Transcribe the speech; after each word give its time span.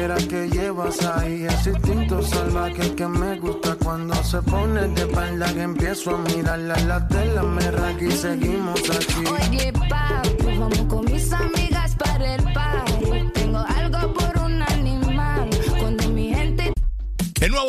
Piedra 0.00 0.16
que 0.16 0.48
llevas 0.48 1.04
ahí. 1.04 1.44
Ese 1.44 1.72
instinto 1.72 2.22
salvaje 2.22 2.94
que 2.94 3.06
me 3.06 3.38
gusta 3.38 3.76
cuando 3.84 4.14
se 4.24 4.40
pone 4.40 4.88
de 4.88 5.02
espalda. 5.02 5.52
Que 5.52 5.60
empiezo 5.60 6.14
a 6.14 6.18
mirarla. 6.20 6.74
La 6.86 7.06
tela 7.06 7.42
me 7.42 7.70
raca 7.70 8.02
y 8.02 8.10
seguimos 8.10 8.80
aquí. 8.88 9.24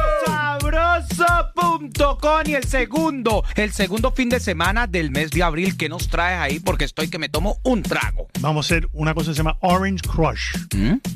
Sabroso.com 1.92 2.44
y 2.46 2.54
el 2.56 2.64
segundo, 2.64 3.44
el 3.56 3.72
segundo 3.72 4.12
fin 4.12 4.30
de 4.30 4.40
semana 4.40 4.88
del 4.88 5.12
mes 5.12 5.32
de 5.32 5.44
abril 5.44 5.76
que 5.78 5.90
nos 5.90 6.08
traes 6.08 6.40
ahí 6.40 6.60
porque 6.60 6.86
estoy 6.86 7.10
que 7.10 7.20
me 7.20 7.30
tomo 7.30 7.58
un 7.64 7.84
trago. 7.84 8.28
Vamos 8.40 8.66
a 8.66 8.76
hacer 8.76 8.90
una 8.94 9.14
cosa 9.14 9.32
que 9.32 9.36
se 9.36 9.38
llama 9.40 9.58
Orange 9.62 10.02
Crush. 10.08 10.56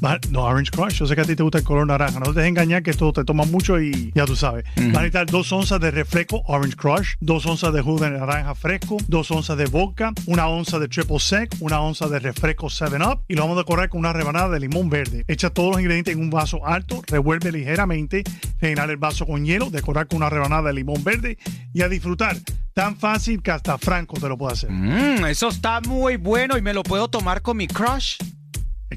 Va- 0.03 0.19
No, 0.29 0.43
Orange 0.43 0.71
Crush. 0.71 0.95
Yo 0.99 1.05
sé 1.05 1.15
que 1.15 1.21
a 1.21 1.25
ti 1.25 1.35
te 1.35 1.43
gusta 1.43 1.59
el 1.59 1.63
color 1.63 1.87
naranja. 1.87 2.19
No 2.19 2.25
te 2.25 2.31
dejes 2.39 2.49
engañar 2.49 2.83
que 2.83 2.91
esto 2.91 3.11
te 3.13 3.23
toma 3.23 3.45
mucho 3.45 3.79
y 3.79 4.11
ya 4.15 4.25
tú 4.25 4.35
sabes. 4.35 4.65
Van 4.75 4.87
a 4.89 4.99
necesitar 4.99 5.25
dos 5.27 5.51
onzas 5.51 5.79
de 5.79 5.91
refresco 5.91 6.43
Orange 6.47 6.75
Crush, 6.75 7.13
dos 7.19 7.45
onzas 7.45 7.73
de 7.73 7.81
jugo 7.81 7.99
de 8.03 8.11
naranja 8.11 8.55
fresco, 8.55 8.97
dos 9.07 9.29
onzas 9.31 9.57
de 9.57 9.65
vodka, 9.65 10.11
una 10.25 10.47
onza 10.47 10.79
de 10.79 10.87
triple 10.87 11.19
sec, 11.19 11.55
una 11.59 11.79
onza 11.81 12.07
de 12.07 12.19
refresco 12.19 12.67
7-Up 12.67 13.21
y 13.27 13.35
lo 13.35 13.43
vamos 13.43 13.57
a 13.57 13.61
decorar 13.61 13.89
con 13.89 13.99
una 13.99 14.13
rebanada 14.13 14.49
de 14.49 14.59
limón 14.59 14.89
verde. 14.89 15.23
Echa 15.27 15.49
todos 15.49 15.71
los 15.71 15.79
ingredientes 15.79 16.13
en 16.15 16.21
un 16.21 16.29
vaso 16.29 16.65
alto, 16.65 17.01
revuelve 17.07 17.51
ligeramente, 17.51 18.23
rellenar 18.59 18.89
el 18.89 18.97
vaso 18.97 19.25
con 19.25 19.45
hielo, 19.45 19.69
decorar 19.69 20.07
con 20.07 20.17
una 20.17 20.29
rebanada 20.29 20.56
de 20.61 20.73
limón 20.73 21.03
verde 21.03 21.37
y 21.73 21.81
a 21.81 21.89
disfrutar. 21.89 22.37
Tan 22.73 22.95
fácil 22.97 23.41
que 23.41 23.51
hasta 23.51 23.77
Franco 23.77 24.19
te 24.19 24.29
lo 24.29 24.37
puede 24.37 24.53
hacer. 24.53 24.71
Mm, 24.71 25.25
eso 25.25 25.47
está 25.49 25.81
muy 25.81 26.17
bueno 26.17 26.57
y 26.57 26.61
me 26.61 26.73
lo 26.73 26.83
puedo 26.83 27.07
tomar 27.07 27.41
con 27.41 27.57
mi 27.57 27.67
crush. 27.67 28.17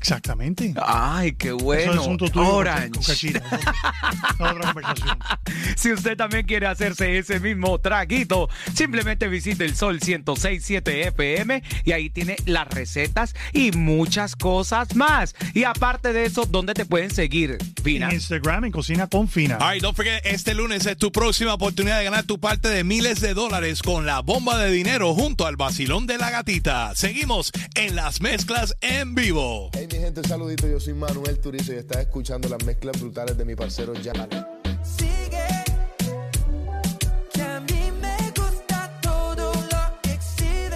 Exactamente. 0.01 0.73
Ay, 0.83 1.33
qué 1.33 1.53
bueno. 1.53 1.83
Eso 1.83 1.93
es 1.93 1.99
asunto 2.01 2.29
tuyo 2.31 2.47
con- 2.47 2.55
Orange. 2.55 3.41
con 4.39 4.47
otra 4.49 4.73
conversación. 4.73 5.19
Si 5.77 5.93
usted 5.93 6.17
también 6.17 6.47
quiere 6.47 6.67
hacerse 6.67 7.19
ese 7.19 7.41
mismo 7.41 7.79
traguito, 7.81 8.49
simplemente 8.75 9.29
visite 9.29 9.65
el 9.65 9.75
Sol 9.75 9.95
1067 10.05 11.09
FM 11.09 11.63
y 11.85 11.93
ahí 11.93 12.09
tiene 12.11 12.37
las 12.47 12.69
recetas 12.69 13.35
y 13.53 13.73
muchas 13.73 14.37
cosas 14.37 14.95
más. 14.95 15.35
Y 15.55 15.65
aparte 15.65 16.13
de 16.13 16.25
eso, 16.27 16.47
¿dónde 16.47 16.75
te 16.75 16.85
pueden 16.87 17.11
seguir, 17.11 17.59
Pina? 17.83 18.09
En 18.09 18.15
Instagram, 18.15 18.67
en 18.67 18.73
Cocina 18.73 19.07
con 19.09 19.29
Fina. 19.29 19.57
All 19.61 19.73
right, 19.73 19.83
don't 19.83 19.97
forget, 19.97 20.25
este 20.25 20.55
lunes 20.55 20.87
es 20.87 20.97
tu 20.97 21.11
próxima 21.13 21.55
oportunidad 21.55 21.99
de 21.99 22.05
ganar 22.05 22.25
tu 22.25 22.39
parte 22.39 22.69
de 22.69 22.85
miles 22.85 23.21
de 23.21 23.35
dólares 23.35 23.83
con 23.83 24.07
la 24.07 24.21
bomba 24.21 24.57
de 24.59 24.71
dinero 24.71 25.15
junto 25.15 25.47
al 25.47 25.57
vacilón 25.57 26.07
de 26.07 26.19
la 26.19 26.31
gatita. 26.31 26.95
Seguimos 26.95 27.51
en 27.75 27.97
las 27.97 28.21
mezclas 28.21 28.75
en 28.81 29.15
vivo. 29.15 29.71
Hey 29.75 29.87
mi 29.93 29.99
gente, 29.99 30.23
saludito, 30.27 30.69
yo 30.69 30.79
soy 30.79 30.95
Manuel 30.95 31.39
Turizo 31.39 31.73
y 31.73 31.77
estás 31.77 31.99
escuchando 31.99 32.49
las 32.49 32.65
mezclas 32.65 33.01
brutales 33.01 33.37
de 33.37 33.45
mi 33.45 33.55
parcero 33.57 33.93
Jan. 34.03 34.60